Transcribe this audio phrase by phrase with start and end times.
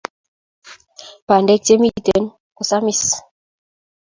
[1.27, 2.23] Bandek che miten
[2.55, 3.01] ko samis